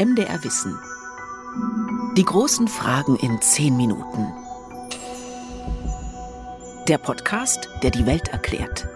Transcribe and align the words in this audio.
MDR 0.00 0.42
Wissen. 0.42 0.78
Die 2.16 2.24
großen 2.24 2.68
Fragen 2.68 3.16
in 3.16 3.38
zehn 3.42 3.76
Minuten. 3.76 4.32
Der 6.88 6.96
Podcast, 6.96 7.68
der 7.82 7.90
die 7.90 8.06
Welt 8.06 8.28
erklärt. 8.28 8.88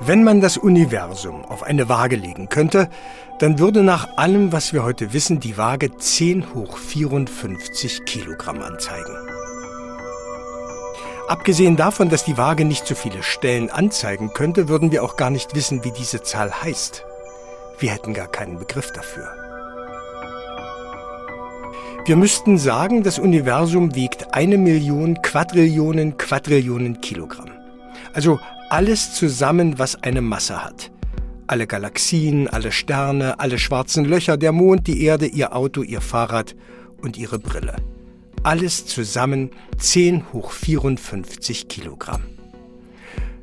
Wenn 0.00 0.24
man 0.24 0.40
das 0.40 0.56
Universum 0.56 1.44
auf 1.44 1.62
eine 1.62 1.88
Waage 1.88 2.16
legen 2.16 2.48
könnte, 2.48 2.90
dann 3.38 3.60
würde 3.60 3.84
nach 3.84 4.16
allem, 4.16 4.50
was 4.50 4.72
wir 4.72 4.82
heute 4.82 5.12
wissen, 5.12 5.38
die 5.38 5.56
Waage 5.56 5.96
10 5.96 6.54
hoch 6.54 6.76
54 6.76 8.04
Kilogramm 8.04 8.60
anzeigen. 8.62 9.16
Abgesehen 11.28 11.76
davon, 11.76 12.08
dass 12.08 12.24
die 12.24 12.36
Waage 12.36 12.64
nicht 12.64 12.84
so 12.84 12.96
viele 12.96 13.22
Stellen 13.22 13.70
anzeigen 13.70 14.32
könnte, 14.32 14.68
würden 14.68 14.90
wir 14.90 15.04
auch 15.04 15.16
gar 15.16 15.30
nicht 15.30 15.54
wissen, 15.54 15.84
wie 15.84 15.92
diese 15.92 16.20
Zahl 16.22 16.62
heißt. 16.62 17.04
Wir 17.84 17.92
hätten 17.92 18.14
gar 18.14 18.28
keinen 18.28 18.58
Begriff 18.58 18.92
dafür. 18.92 19.28
Wir 22.06 22.16
müssten 22.16 22.56
sagen, 22.56 23.02
das 23.02 23.18
Universum 23.18 23.94
wiegt 23.94 24.32
eine 24.32 24.56
Million 24.56 25.20
Quadrillionen 25.20 26.16
Quadrillionen 26.16 27.02
Kilogramm. 27.02 27.50
Also 28.14 28.40
alles 28.70 29.12
zusammen, 29.12 29.78
was 29.78 30.02
eine 30.02 30.22
Masse 30.22 30.64
hat. 30.64 30.92
Alle 31.46 31.66
Galaxien, 31.66 32.48
alle 32.48 32.72
Sterne, 32.72 33.38
alle 33.38 33.58
schwarzen 33.58 34.06
Löcher, 34.06 34.38
der 34.38 34.52
Mond, 34.52 34.86
die 34.86 35.04
Erde, 35.04 35.26
ihr 35.26 35.54
Auto, 35.54 35.82
ihr 35.82 36.00
Fahrrad 36.00 36.56
und 37.02 37.18
ihre 37.18 37.38
Brille. 37.38 37.76
Alles 38.44 38.86
zusammen 38.86 39.50
10 39.76 40.32
hoch 40.32 40.52
54 40.52 41.68
Kilogramm. 41.68 42.22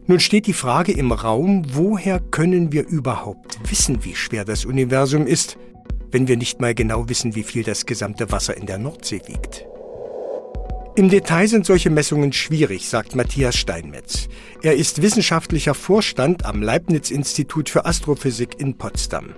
Nun 0.07 0.19
steht 0.19 0.47
die 0.47 0.53
Frage 0.53 0.91
im 0.91 1.11
Raum, 1.11 1.63
woher 1.73 2.19
können 2.19 2.71
wir 2.71 2.87
überhaupt 2.87 3.59
wissen, 3.69 4.03
wie 4.03 4.15
schwer 4.15 4.45
das 4.45 4.65
Universum 4.65 5.27
ist, 5.27 5.57
wenn 6.11 6.27
wir 6.27 6.37
nicht 6.37 6.59
mal 6.59 6.73
genau 6.73 7.07
wissen, 7.07 7.35
wie 7.35 7.43
viel 7.43 7.63
das 7.63 7.85
gesamte 7.85 8.31
Wasser 8.31 8.57
in 8.57 8.65
der 8.65 8.77
Nordsee 8.77 9.21
wiegt. 9.27 9.65
Im 10.97 11.09
Detail 11.09 11.47
sind 11.47 11.65
solche 11.65 11.89
Messungen 11.89 12.33
schwierig, 12.33 12.89
sagt 12.89 13.15
Matthias 13.15 13.55
Steinmetz. 13.55 14.27
Er 14.61 14.75
ist 14.75 15.01
wissenschaftlicher 15.01 15.73
Vorstand 15.73 16.45
am 16.45 16.61
Leibniz-Institut 16.61 17.69
für 17.69 17.85
Astrophysik 17.85 18.59
in 18.59 18.77
Potsdam. 18.77 19.35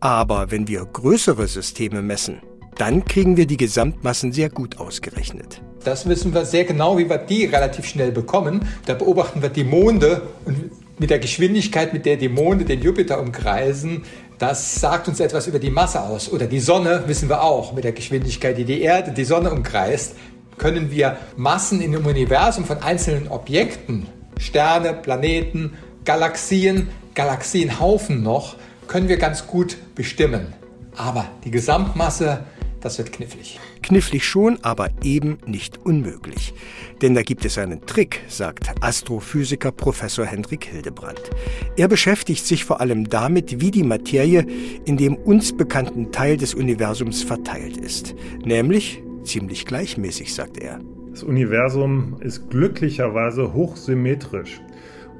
Aber 0.00 0.50
wenn 0.50 0.66
wir 0.66 0.84
größere 0.84 1.46
Systeme 1.46 2.02
messen, 2.02 2.40
dann 2.76 3.04
kriegen 3.04 3.36
wir 3.36 3.46
die 3.46 3.56
Gesamtmassen 3.56 4.32
sehr 4.32 4.50
gut 4.50 4.78
ausgerechnet. 4.78 5.62
Das 5.84 6.08
wissen 6.08 6.34
wir 6.34 6.44
sehr 6.44 6.64
genau, 6.64 6.98
wie 6.98 7.08
wir 7.08 7.18
die 7.18 7.46
relativ 7.46 7.86
schnell 7.86 8.12
bekommen. 8.12 8.66
Da 8.86 8.94
beobachten 8.94 9.42
wir 9.42 9.48
die 9.48 9.64
Monde 9.64 10.22
und 10.44 10.70
mit 10.98 11.10
der 11.10 11.18
Geschwindigkeit, 11.20 11.92
mit 11.92 12.06
der 12.06 12.16
die 12.16 12.28
Monde 12.28 12.64
den 12.64 12.82
Jupiter 12.82 13.20
umkreisen, 13.20 14.02
das 14.38 14.76
sagt 14.76 15.08
uns 15.08 15.20
etwas 15.20 15.46
über 15.46 15.58
die 15.58 15.70
Masse 15.70 16.00
aus. 16.00 16.30
Oder 16.30 16.46
die 16.46 16.60
Sonne 16.60 17.04
wissen 17.06 17.28
wir 17.28 17.42
auch. 17.42 17.72
Mit 17.72 17.84
der 17.84 17.92
Geschwindigkeit, 17.92 18.56
die 18.58 18.64
die 18.64 18.82
Erde 18.82 19.12
die 19.12 19.24
Sonne 19.24 19.50
umkreist, 19.50 20.14
können 20.58 20.90
wir 20.90 21.16
Massen 21.36 21.80
in 21.80 21.92
dem 21.92 22.06
Universum 22.06 22.64
von 22.64 22.78
einzelnen 22.78 23.28
Objekten, 23.28 24.06
Sterne, 24.38 24.92
Planeten, 24.92 25.74
Galaxien, 26.04 26.88
Galaxienhaufen 27.14 28.22
noch, 28.22 28.56
können 28.86 29.08
wir 29.08 29.18
ganz 29.18 29.46
gut 29.46 29.76
bestimmen. 29.94 30.52
Aber 30.96 31.26
die 31.44 31.50
Gesamtmasse 31.50 32.44
das 32.80 32.98
wird 32.98 33.12
knifflig. 33.12 33.58
Knifflig 33.82 34.24
schon, 34.24 34.58
aber 34.62 34.90
eben 35.02 35.38
nicht 35.46 35.78
unmöglich. 35.84 36.54
Denn 37.02 37.14
da 37.14 37.22
gibt 37.22 37.44
es 37.44 37.58
einen 37.58 37.84
Trick, 37.86 38.20
sagt 38.28 38.70
Astrophysiker 38.80 39.72
Professor 39.72 40.24
Hendrik 40.24 40.64
Hildebrandt. 40.64 41.30
Er 41.76 41.88
beschäftigt 41.88 42.44
sich 42.46 42.64
vor 42.64 42.80
allem 42.80 43.08
damit, 43.08 43.60
wie 43.60 43.70
die 43.70 43.84
Materie 43.84 44.46
in 44.84 44.96
dem 44.96 45.14
uns 45.14 45.56
bekannten 45.56 46.12
Teil 46.12 46.36
des 46.36 46.54
Universums 46.54 47.22
verteilt 47.22 47.76
ist. 47.76 48.14
Nämlich 48.44 49.02
ziemlich 49.22 49.66
gleichmäßig, 49.66 50.34
sagt 50.34 50.58
er. 50.58 50.80
Das 51.10 51.22
Universum 51.22 52.16
ist 52.20 52.48
glücklicherweise 52.50 53.52
hochsymmetrisch 53.52 54.60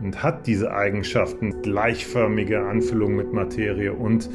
und 0.00 0.22
hat 0.22 0.46
diese 0.46 0.72
Eigenschaften, 0.72 1.62
gleichförmige 1.62 2.60
Anfüllung 2.60 3.16
mit 3.16 3.32
Materie 3.32 3.92
und 3.92 4.30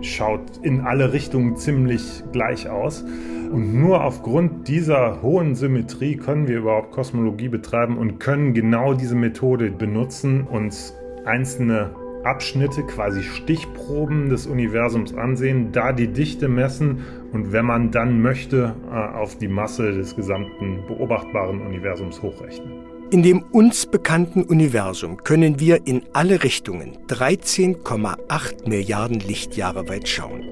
schaut 0.00 0.42
in 0.62 0.80
alle 0.80 1.12
Richtungen 1.12 1.56
ziemlich 1.56 2.22
gleich 2.32 2.68
aus. 2.68 3.04
Und 3.50 3.74
nur 3.74 4.04
aufgrund 4.04 4.68
dieser 4.68 5.22
hohen 5.22 5.54
Symmetrie 5.54 6.16
können 6.16 6.48
wir 6.48 6.58
überhaupt 6.58 6.92
Kosmologie 6.92 7.48
betreiben 7.48 7.98
und 7.98 8.18
können 8.18 8.54
genau 8.54 8.94
diese 8.94 9.14
Methode 9.14 9.70
benutzen, 9.70 10.44
uns 10.44 10.94
einzelne 11.24 11.90
Abschnitte, 12.24 12.82
quasi 12.82 13.22
Stichproben 13.22 14.28
des 14.28 14.46
Universums 14.46 15.14
ansehen, 15.14 15.70
da 15.72 15.92
die 15.92 16.08
Dichte 16.08 16.48
messen 16.48 17.04
und 17.32 17.52
wenn 17.52 17.64
man 17.64 17.92
dann 17.92 18.20
möchte, 18.20 18.74
äh, 18.90 18.94
auf 18.94 19.38
die 19.38 19.48
Masse 19.48 19.92
des 19.92 20.16
gesamten 20.16 20.84
beobachtbaren 20.88 21.60
Universums 21.60 22.20
hochrechnen. 22.22 22.72
In 23.12 23.22
dem 23.22 23.42
uns 23.52 23.86
bekannten 23.86 24.42
Universum 24.42 25.18
können 25.18 25.60
wir 25.60 25.86
in 25.86 26.02
alle 26.12 26.42
Richtungen 26.42 26.98
13,8 27.06 28.68
Milliarden 28.68 29.20
Lichtjahre 29.20 29.88
weit 29.88 30.08
schauen. 30.08 30.42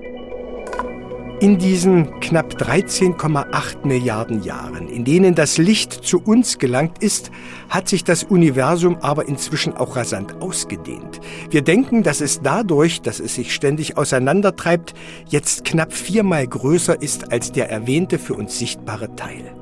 In 1.40 1.58
diesen 1.58 2.20
knapp 2.20 2.54
13,8 2.54 3.86
Milliarden 3.86 4.44
Jahren, 4.44 4.88
in 4.88 5.04
denen 5.04 5.34
das 5.34 5.58
Licht 5.58 5.92
zu 5.92 6.20
uns 6.22 6.58
gelangt 6.58 7.02
ist, 7.02 7.32
hat 7.68 7.88
sich 7.88 8.04
das 8.04 8.22
Universum 8.22 8.96
aber 9.00 9.26
inzwischen 9.26 9.74
auch 9.74 9.96
rasant 9.96 10.40
ausgedehnt. 10.40 11.20
Wir 11.50 11.62
denken, 11.62 12.04
dass 12.04 12.20
es 12.20 12.40
dadurch, 12.40 13.02
dass 13.02 13.18
es 13.18 13.34
sich 13.34 13.52
ständig 13.52 13.96
auseinandertreibt, 13.96 14.94
jetzt 15.28 15.64
knapp 15.64 15.92
viermal 15.92 16.46
größer 16.46 17.02
ist 17.02 17.32
als 17.32 17.50
der 17.50 17.68
erwähnte 17.68 18.20
für 18.20 18.34
uns 18.34 18.56
sichtbare 18.58 19.14
Teil. 19.16 19.54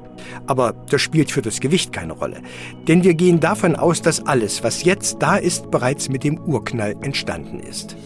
Aber 0.47 0.75
das 0.91 1.00
spielt 1.00 1.31
für 1.31 1.43
das 1.43 1.61
Gewicht 1.61 1.93
keine 1.93 2.12
Rolle. 2.12 2.43
Denn 2.87 3.03
wir 3.03 3.15
gehen 3.15 3.41
davon 3.41 3.77
aus, 3.77 4.03
dass 4.03 4.27
alles, 4.27 4.62
was 4.62 4.84
jetzt 4.84 5.16
da 5.21 5.37
ist, 5.37 5.71
bereits 5.71 6.11
mit 6.11 6.22
dem 6.22 6.38
Urknall 6.38 6.97
entstanden 7.00 7.61
ist. 7.61 7.97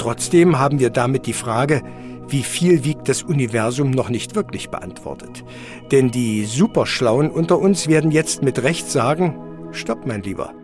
Trotzdem 0.00 0.58
haben 0.58 0.78
wir 0.78 0.88
damit 0.88 1.26
die 1.26 1.34
Frage, 1.34 1.82
wie 2.26 2.42
viel 2.42 2.84
wiegt 2.84 3.10
das 3.10 3.22
Universum 3.22 3.90
noch 3.90 4.08
nicht 4.08 4.34
wirklich 4.34 4.70
beantwortet. 4.70 5.44
Denn 5.90 6.10
die 6.10 6.46
Superschlauen 6.46 7.30
unter 7.30 7.58
uns 7.58 7.86
werden 7.86 8.10
jetzt 8.10 8.42
mit 8.42 8.62
Recht 8.62 8.90
sagen, 8.90 9.38
stopp 9.72 10.06
mein 10.06 10.22
Lieber. 10.22 10.54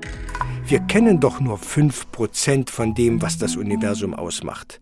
Wir 0.66 0.80
kennen 0.80 1.20
doch 1.20 1.38
nur 1.38 1.58
5% 1.58 2.70
von 2.70 2.94
dem, 2.94 3.20
was 3.20 3.36
das 3.36 3.56
Universum 3.56 4.14
ausmacht. 4.14 4.80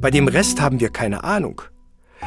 Bei 0.00 0.12
dem 0.12 0.28
Rest 0.28 0.60
haben 0.60 0.78
wir 0.78 0.90
keine 0.90 1.24
Ahnung. 1.24 1.60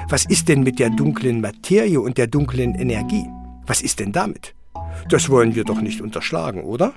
Was 0.10 0.26
ist 0.26 0.50
denn 0.50 0.64
mit 0.64 0.78
der 0.78 0.90
dunklen 0.90 1.40
Materie 1.40 2.02
und 2.02 2.18
der 2.18 2.28
dunklen 2.28 2.76
Energie? 2.76 3.28
Was 3.66 3.82
ist 3.82 4.02
denn 4.02 4.12
damit? 4.12 4.56
Das 5.08 5.30
wollen 5.30 5.56
wir 5.56 5.64
doch 5.64 5.80
nicht 5.80 6.02
unterschlagen, 6.02 6.66
oder? 6.66 6.92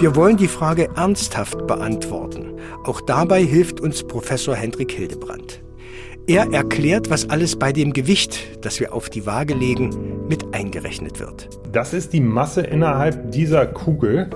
Wir 0.00 0.14
wollen 0.14 0.36
die 0.36 0.46
Frage 0.46 0.88
ernsthaft 0.94 1.66
beantworten. 1.66 2.52
Auch 2.84 3.00
dabei 3.00 3.42
hilft 3.42 3.80
uns 3.80 4.04
Professor 4.04 4.54
Hendrik 4.54 4.92
Hildebrandt. 4.92 5.60
Er 6.28 6.52
erklärt, 6.52 7.10
was 7.10 7.28
alles 7.30 7.56
bei 7.56 7.72
dem 7.72 7.92
Gewicht, 7.92 8.64
das 8.64 8.78
wir 8.78 8.94
auf 8.94 9.10
die 9.10 9.26
Waage 9.26 9.54
legen, 9.54 10.28
mit 10.28 10.54
eingerechnet 10.54 11.18
wird. 11.18 11.48
Das 11.72 11.94
ist 11.94 12.12
die 12.12 12.20
Masse 12.20 12.60
innerhalb 12.60 13.32
dieser 13.32 13.66
Kugel 13.66 14.30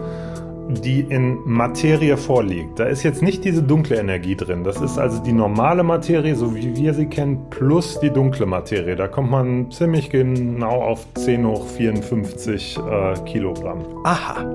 die 0.68 1.00
in 1.00 1.38
Materie 1.44 2.16
vorliegt. 2.16 2.78
Da 2.78 2.84
ist 2.84 3.02
jetzt 3.02 3.20
nicht 3.20 3.44
diese 3.44 3.62
dunkle 3.62 3.96
Energie 3.96 4.36
drin. 4.36 4.64
Das 4.64 4.80
ist 4.80 4.96
also 4.96 5.22
die 5.22 5.32
normale 5.32 5.82
Materie, 5.82 6.34
so 6.34 6.54
wie 6.54 6.74
wir 6.76 6.94
sie 6.94 7.06
kennen, 7.06 7.46
plus 7.50 8.00
die 8.00 8.10
dunkle 8.10 8.46
Materie. 8.46 8.96
Da 8.96 9.08
kommt 9.08 9.30
man 9.30 9.70
ziemlich 9.70 10.08
genau 10.08 10.80
auf 10.82 11.06
10 11.14 11.46
hoch 11.46 11.66
54 11.66 12.78
äh, 12.78 13.14
Kilogramm. 13.24 13.84
Aha. 14.04 14.46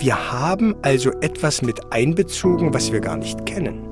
Wir 0.00 0.32
haben 0.32 0.76
also 0.80 1.10
etwas 1.20 1.60
mit 1.60 1.92
einbezogen, 1.92 2.72
was 2.72 2.90
wir 2.90 3.00
gar 3.00 3.18
nicht 3.18 3.44
kennen. 3.44 3.86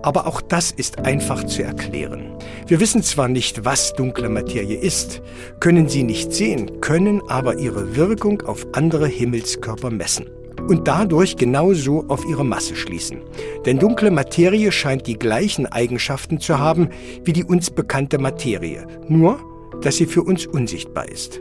Aber 0.00 0.28
auch 0.28 0.40
das 0.40 0.70
ist 0.70 1.00
einfach 1.00 1.42
zu 1.42 1.64
erklären. 1.64 2.38
Wir 2.68 2.78
wissen 2.78 3.02
zwar 3.02 3.26
nicht, 3.26 3.64
was 3.64 3.94
dunkle 3.94 4.28
Materie 4.28 4.78
ist, 4.78 5.22
können 5.58 5.88
sie 5.88 6.04
nicht 6.04 6.32
sehen, 6.32 6.80
können 6.80 7.20
aber 7.28 7.58
ihre 7.58 7.96
Wirkung 7.96 8.42
auf 8.42 8.64
andere 8.74 9.08
Himmelskörper 9.08 9.90
messen 9.90 10.26
und 10.68 10.86
dadurch 10.86 11.34
genauso 11.36 12.04
auf 12.06 12.24
ihre 12.26 12.44
Masse 12.44 12.76
schließen. 12.76 13.18
Denn 13.66 13.80
dunkle 13.80 14.12
Materie 14.12 14.70
scheint 14.70 15.08
die 15.08 15.18
gleichen 15.18 15.66
Eigenschaften 15.66 16.38
zu 16.38 16.60
haben 16.60 16.90
wie 17.24 17.32
die 17.32 17.44
uns 17.44 17.72
bekannte 17.72 18.18
Materie, 18.18 18.86
nur 19.08 19.40
dass 19.82 19.96
sie 19.96 20.06
für 20.06 20.22
uns 20.22 20.46
unsichtbar 20.46 21.08
ist. 21.08 21.40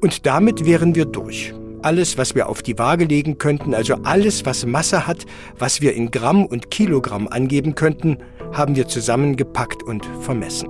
Und 0.00 0.26
damit 0.26 0.66
wären 0.66 0.96
wir 0.96 1.04
durch. 1.04 1.54
Alles, 1.82 2.16
was 2.16 2.36
wir 2.36 2.48
auf 2.48 2.62
die 2.62 2.78
Waage 2.78 3.04
legen 3.04 3.38
könnten, 3.38 3.74
also 3.74 3.94
alles, 4.04 4.46
was 4.46 4.64
Masse 4.64 5.06
hat, 5.06 5.26
was 5.58 5.80
wir 5.80 5.94
in 5.94 6.12
Gramm 6.12 6.46
und 6.46 6.70
Kilogramm 6.70 7.26
angeben 7.26 7.74
könnten, 7.74 8.18
haben 8.52 8.76
wir 8.76 8.86
zusammengepackt 8.86 9.82
und 9.82 10.06
vermessen. 10.20 10.68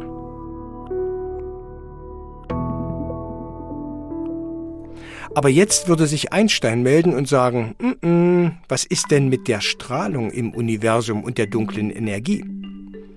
Aber 5.35 5.49
jetzt 5.49 5.89
würde 5.89 6.07
sich 6.07 6.33
Einstein 6.33 6.83
melden 6.83 7.15
und 7.15 7.29
sagen, 7.29 7.75
mm 7.79 8.07
-mm, 8.07 8.51
was 8.69 8.85
ist 8.85 9.11
denn 9.11 9.29
mit 9.29 9.49
der 9.49 9.61
Strahlung 9.61 10.31
im 10.31 10.53
Universum 10.53 11.25
und 11.25 11.39
der 11.39 11.47
dunklen 11.47 11.91
Energie? 11.91 12.45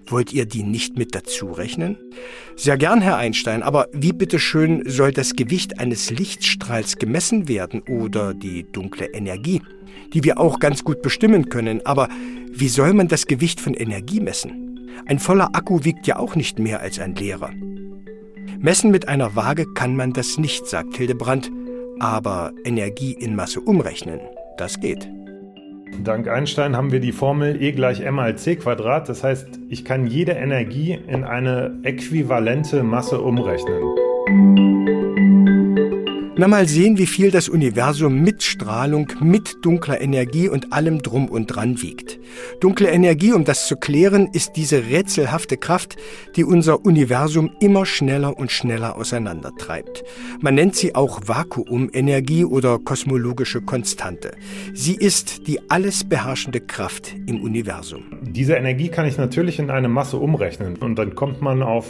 Wollt 0.08 0.34
ihr 0.34 0.46
die 0.46 0.64
nicht 0.64 0.98
mit 0.98 1.16
dazu 1.16 1.52
rechnen? 1.52 1.98
Sehr 2.56 2.78
gern, 2.78 3.02
Herr 3.02 3.18
Einstein, 3.18 3.64
aber 3.64 3.88
wie 3.92 4.14
bitteschön 4.14 4.84
soll 4.86 5.12
das 5.12 5.36
Gewicht 5.36 5.80
eines 5.80 6.12
Lichtstrahls 6.12 6.98
gemessen 6.98 7.48
werden 7.48 7.82
oder 7.82 8.34
die 8.34 8.64
dunkle 8.72 9.08
Energie, 9.08 9.62
die 10.14 10.24
wir 10.24 10.40
auch 10.40 10.60
ganz 10.60 10.84
gut 10.84 11.02
bestimmen 11.02 11.50
können, 11.50 11.86
aber 11.86 12.08
wie 12.52 12.70
soll 12.70 12.94
man 12.94 13.08
das 13.08 13.26
Gewicht 13.26 13.60
von 13.60 13.74
Energie 13.74 14.20
messen? 14.20 14.80
Ein 15.08 15.20
voller 15.20 15.56
Akku 15.56 15.84
wiegt 15.84 16.08
ja 16.08 16.18
auch 16.18 16.36
nicht 16.36 16.60
mehr 16.60 16.82
als 16.82 17.00
ein 17.00 17.16
leerer. 17.16 17.52
Messen 18.60 18.92
mit 18.92 19.08
einer 19.08 19.36
Waage 19.36 19.66
kann 19.74 19.96
man 19.96 20.14
das 20.14 20.38
nicht, 20.38 20.68
sagt 20.68 20.98
Hildebrand, 20.98 21.52
aber 22.00 22.54
Energie 22.64 23.14
in 23.14 23.36
Masse 23.36 23.60
umrechnen, 23.60 24.20
das 24.58 24.80
geht. 24.80 25.10
Dank 26.04 26.28
Einstein 26.28 26.76
haben 26.76 26.92
wir 26.92 27.00
die 27.00 27.12
Formel 27.12 27.62
E 27.62 27.72
gleich 27.72 28.02
m 28.02 28.16
mal 28.16 28.38
c 28.38 28.56
Quadrat. 28.56 29.08
Das 29.08 29.24
heißt, 29.24 29.48
ich 29.70 29.86
kann 29.86 30.08
jede 30.08 30.34
Energie 30.34 31.00
in 31.08 31.24
eine 31.24 31.80
äquivalente 31.84 32.84
Masse 32.84 33.22
umrechnen. 33.22 33.84
Na 36.38 36.48
mal 36.48 36.68
sehen, 36.68 36.98
wie 36.98 37.06
viel 37.06 37.32
das 37.32 37.48
Universum 37.48 38.22
mit 38.22 38.44
Strahlung, 38.44 39.08
mit 39.22 39.64
dunkler 39.64 40.02
Energie 40.02 40.50
und 40.50 40.74
allem 40.74 41.02
drum 41.02 41.30
und 41.30 41.48
dran 41.48 41.82
wiegt. 41.82 42.20
Dunkle 42.60 42.90
Energie, 42.90 43.34
um 43.34 43.44
das 43.44 43.68
zu 43.68 43.76
klären, 43.76 44.30
ist 44.34 44.54
diese 44.56 44.86
rätselhafte 44.86 45.58
Kraft, 45.58 45.96
die 46.36 46.44
unser 46.44 46.86
Universum 46.86 47.52
immer 47.60 47.86
schneller 47.86 48.38
und 48.38 48.52
schneller 48.52 48.96
auseinandertreibt. 48.96 50.04
Man 50.42 50.56
nennt 50.56 50.76
sie 50.76 50.96
auch 50.96 51.22
Vakuumenergie 51.26 52.46
oder 52.46 52.80
kosmologische 52.80 53.62
Konstante. 53.62 54.32
Sie 54.74 54.96
ist 54.96 55.48
die 55.48 55.70
alles 55.70 56.04
beherrschende 56.04 56.62
Kraft 56.62 57.16
im 57.28 57.42
Universum. 57.42 58.04
Diese 58.22 58.56
Energie 58.56 58.90
kann 58.90 59.06
ich 59.06 59.18
natürlich 59.18 59.60
in 59.60 59.70
eine 59.70 59.88
Masse 59.88 60.18
umrechnen 60.18 60.78
und 60.78 60.96
dann 60.98 61.16
kommt 61.16 61.42
man 61.42 61.64
auf 61.64 61.88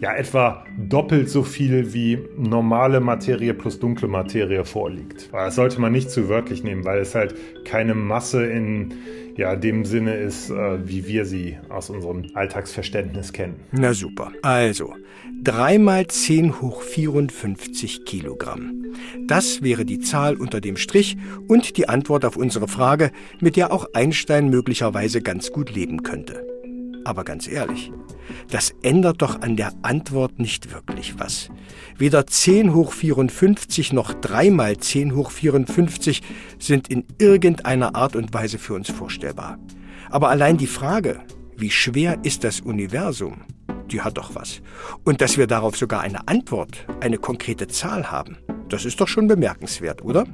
ja 0.00 0.14
etwa 0.14 0.64
doppelt 0.76 1.30
so 1.30 1.42
viel 1.42 1.92
wie 1.94 2.18
normale 2.36 3.00
Materie 3.00 3.54
plus 3.54 3.78
dunkle 3.78 4.08
Materie 4.08 4.64
vorliegt. 4.64 5.30
Das 5.32 5.54
sollte 5.54 5.80
man 5.80 5.92
nicht 5.92 6.10
zu 6.10 6.28
wörtlich 6.28 6.62
nehmen, 6.62 6.84
weil 6.84 7.00
es 7.00 7.14
halt 7.14 7.34
keine 7.64 7.94
Masse 7.94 8.44
in 8.46 8.92
ja, 9.36 9.56
dem 9.56 9.84
Sinne 9.84 10.16
ist, 10.16 10.50
äh, 10.50 10.88
wie 10.88 11.06
wir 11.06 11.24
sie 11.24 11.58
aus 11.68 11.90
unserem 11.90 12.26
Alltagsverständnis 12.34 13.32
kennen. 13.32 13.56
Na 13.72 13.92
super. 13.92 14.32
Also, 14.42 14.94
3 15.42 15.78
mal 15.78 16.06
10 16.06 16.60
hoch 16.60 16.82
54 16.82 18.04
Kilogramm. 18.04 18.84
Das 19.26 19.62
wäre 19.62 19.84
die 19.84 19.98
Zahl 19.98 20.36
unter 20.36 20.60
dem 20.60 20.76
Strich 20.76 21.16
und 21.48 21.76
die 21.76 21.88
Antwort 21.88 22.24
auf 22.24 22.36
unsere 22.36 22.68
Frage, 22.68 23.10
mit 23.40 23.56
der 23.56 23.72
auch 23.72 23.86
Einstein 23.92 24.48
möglicherweise 24.48 25.20
ganz 25.20 25.50
gut 25.50 25.74
leben 25.74 26.02
könnte. 26.02 26.53
Aber 27.04 27.24
ganz 27.24 27.46
ehrlich, 27.46 27.92
das 28.50 28.74
ändert 28.82 29.20
doch 29.22 29.40
an 29.42 29.56
der 29.56 29.72
Antwort 29.82 30.38
nicht 30.38 30.72
wirklich 30.72 31.18
was. 31.18 31.50
Weder 31.98 32.26
10 32.26 32.74
hoch 32.74 32.92
54 32.92 33.92
noch 33.92 34.14
3 34.14 34.50
mal 34.50 34.76
10 34.76 35.14
hoch 35.14 35.30
54 35.30 36.22
sind 36.58 36.88
in 36.88 37.04
irgendeiner 37.18 37.94
Art 37.94 38.16
und 38.16 38.32
Weise 38.32 38.58
für 38.58 38.74
uns 38.74 38.90
vorstellbar. 38.90 39.58
Aber 40.10 40.30
allein 40.30 40.56
die 40.56 40.66
Frage, 40.66 41.20
wie 41.56 41.70
schwer 41.70 42.18
ist 42.22 42.44
das 42.44 42.60
Universum, 42.60 43.42
die 43.90 44.00
hat 44.00 44.18
doch 44.18 44.34
was. 44.34 44.62
Und 45.04 45.20
dass 45.20 45.36
wir 45.36 45.46
darauf 45.46 45.76
sogar 45.76 46.00
eine 46.00 46.26
Antwort, 46.26 46.86
eine 47.00 47.18
konkrete 47.18 47.68
Zahl 47.68 48.10
haben, 48.10 48.38
das 48.68 48.84
ist 48.84 49.00
doch 49.00 49.08
schon 49.08 49.28
bemerkenswert, 49.28 50.02
oder? 50.02 50.24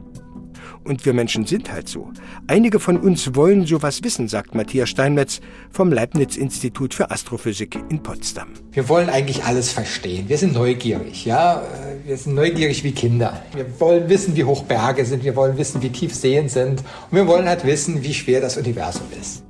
Und 0.85 1.05
wir 1.05 1.13
Menschen 1.13 1.47
sind 1.47 1.71
halt 1.73 1.89
so. 1.89 2.11
Einige 2.47 2.81
von 2.81 2.97
uns 2.97 3.35
wollen 3.35 3.67
sowas 3.67 4.03
wissen, 4.03 4.29
sagt 4.29 4.55
Matthias 4.55 4.89
Steinmetz 4.89 5.41
vom 5.71 5.93
Leibniz-Institut 5.93 6.95
für 6.95 7.11
Astrophysik 7.11 7.79
in 7.91 8.03
Potsdam. 8.03 8.49
Wir 8.73 8.89
wollen 8.89 9.09
eigentlich 9.09 9.45
alles 9.45 9.73
verstehen. 9.73 10.29
Wir 10.29 10.39
sind 10.39 10.55
neugierig, 10.55 11.25
ja. 11.25 11.63
Wir 12.05 12.17
sind 12.17 12.35
neugierig 12.35 12.85
wie 12.85 12.93
Kinder. 12.93 13.43
Wir 13.55 13.67
wollen 13.81 14.09
wissen, 14.09 14.37
wie 14.37 14.45
hoch 14.45 14.65
Berge 14.65 15.05
sind. 15.05 15.25
Wir 15.25 15.37
wollen 15.37 15.59
wissen, 15.59 15.83
wie 15.83 15.91
tief 15.91 16.15
Seen 16.15 16.49
sind. 16.49 16.81
Und 17.11 17.17
wir 17.17 17.27
wollen 17.27 17.49
halt 17.49 17.65
wissen, 17.65 18.03
wie 18.03 18.15
schwer 18.15 18.41
das 18.41 18.57
Universum 18.57 19.07
ist. 19.21 19.45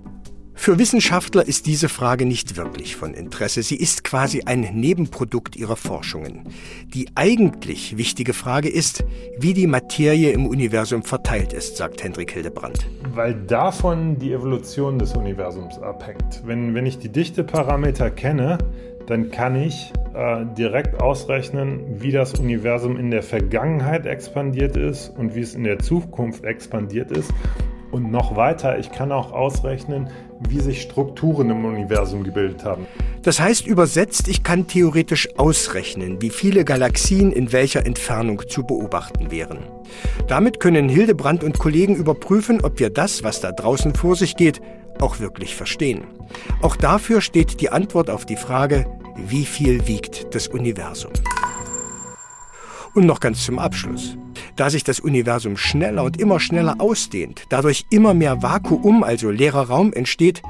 Für 0.62 0.79
Wissenschaftler 0.79 1.49
ist 1.49 1.65
diese 1.65 1.89
Frage 1.89 2.27
nicht 2.27 2.59
wirklich 2.59 2.95
von 2.95 3.15
Interesse. 3.15 3.62
Sie 3.62 3.77
ist 3.77 4.05
quasi 4.05 4.43
ein 4.45 4.61
Nebenprodukt 4.75 5.57
ihrer 5.57 5.75
Forschungen. 5.75 6.43
Die 6.93 7.07
eigentlich 7.15 7.97
wichtige 7.97 8.35
Frage 8.35 8.69
ist, 8.69 9.03
wie 9.39 9.55
die 9.55 9.67
Materie 9.67 10.33
im 10.33 10.47
Universum 10.47 11.03
verteilt 11.03 11.55
ist, 11.55 11.79
sagt 11.79 12.05
Hendrik 12.05 12.33
Hildebrand. 12.33 12.87
Weil 13.15 13.37
davon 13.47 14.19
die 14.19 14.35
Evolution 14.35 14.99
des 14.99 15.17
Universums 15.17 15.79
abhängt. 15.79 16.43
Wenn, 16.45 16.75
wenn 16.75 16.85
ich 16.85 16.99
die 16.99 17.09
Dichteparameter 17.09 18.11
kenne, 18.11 18.59
dann 19.07 19.31
kann 19.31 19.57
ich 19.57 19.95
äh, 20.12 20.45
direkt 20.59 21.01
ausrechnen, 21.01 22.03
wie 22.03 22.12
das 22.12 22.35
Universum 22.35 22.99
in 22.99 23.11
der 23.11 23.23
Vergangenheit 23.23 24.05
expandiert 24.05 24.77
ist 24.77 25.09
und 25.09 25.35
wie 25.35 25.41
es 25.41 25.55
in 25.55 25.65
der 25.65 25.79
Zukunft 25.79 26.45
expandiert 26.45 27.11
ist. 27.12 27.33
Und 27.90 28.10
noch 28.10 28.37
weiter, 28.37 28.78
ich 28.78 28.92
kann 28.92 29.10
auch 29.10 29.32
ausrechnen, 29.32 30.08
wie 30.48 30.60
sich 30.60 30.82
Strukturen 30.82 31.50
im 31.50 31.64
Universum 31.64 32.22
gebildet 32.22 32.64
haben. 32.64 32.87
Das 33.22 33.40
heißt 33.40 33.66
übersetzt, 33.66 34.28
ich 34.28 34.42
kann 34.42 34.66
theoretisch 34.66 35.28
ausrechnen, 35.37 36.22
wie 36.22 36.31
viele 36.31 36.64
Galaxien 36.64 37.32
in 37.32 37.52
welcher 37.52 37.84
Entfernung 37.84 38.48
zu 38.48 38.64
beobachten 38.64 39.31
wären. 39.31 39.58
Damit 40.28 40.60
können 40.60 40.88
Hildebrand 40.88 41.42
und 41.42 41.58
Kollegen 41.58 41.96
überprüfen, 41.96 42.64
ob 42.64 42.78
wir 42.78 42.90
das, 42.90 43.25
was 43.25 43.40
da 43.40 43.52
draußen 43.52 43.94
vor 43.94 44.14
sich 44.16 44.37
geht, 44.37 44.62
auch 45.00 45.19
wirklich 45.19 45.56
verstehen. 45.56 46.04
Auch 46.62 46.76
dafür 46.76 47.20
steht 47.20 47.60
die 47.60 47.70
Antwort 47.70 48.08
auf 48.08 48.25
die 48.25 48.37
Frage, 48.37 48.87
wie 49.16 49.44
viel 49.44 49.87
wiegt 49.87 50.34
das 50.34 50.46
Universum? 50.48 51.12
Und 52.94 53.06
noch 53.06 53.20
ganz 53.20 53.44
zum 53.44 53.58
Abschluss. 53.58 54.16
Da 54.56 54.70
sich 54.70 54.85
das 54.85 55.00
Universum 55.00 55.56
schneller 55.56 56.05
und 56.05 56.19
immer 56.19 56.41
schneller 56.41 56.76
ausdehnt, 56.79 57.44
dadurch 57.49 57.87
immer 57.91 58.14
mehr 58.14 58.43
Vakuum, 58.43 59.02
also 59.02 59.31
leerer 59.31 59.69
Raum 59.69 59.93
entsteht, 59.93 60.43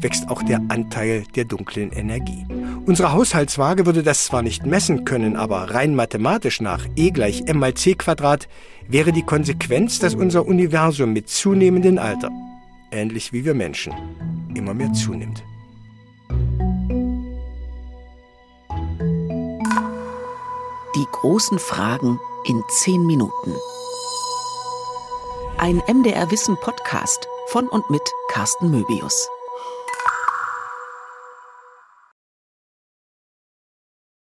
wächst 0.00 0.28
auch 0.28 0.42
der 0.42 0.60
Anteil 0.68 1.24
der 1.34 1.44
dunklen 1.44 1.90
Energie. 1.92 2.46
Unsere 2.84 3.12
Haushaltswaage 3.12 3.86
würde 3.86 4.02
das 4.02 4.26
zwar 4.26 4.42
nicht 4.42 4.66
messen 4.66 5.04
können, 5.04 5.36
aber 5.36 5.74
rein 5.74 5.94
mathematisch 5.94 6.60
nach 6.60 6.86
E 6.96 7.10
gleich 7.10 7.44
m 7.46 7.58
mal 7.58 7.74
c 7.74 7.94
Quadrat 7.94 8.48
wäre 8.88 9.12
die 9.12 9.22
Konsequenz, 9.22 9.98
dass 9.98 10.14
unser 10.14 10.46
Universum 10.46 11.12
mit 11.12 11.28
zunehmendem 11.28 11.98
Alter, 11.98 12.30
ähnlich 12.92 13.32
wie 13.32 13.44
wir 13.44 13.54
Menschen, 13.54 13.92
immer 14.54 14.74
mehr 14.74 14.92
zunimmt. 14.92 15.42
Die 20.94 21.06
großen 21.12 21.58
Fragen 21.58 22.18
in 22.46 22.62
zehn 22.68 23.04
Minuten. 23.06 23.54
Ein 25.58 25.82
MDR 25.88 26.30
Wissen 26.30 26.56
Podcast 26.56 27.28
von 27.48 27.68
und 27.68 27.88
mit 27.90 28.02
Carsten 28.28 28.70
Möbius. 28.70 29.28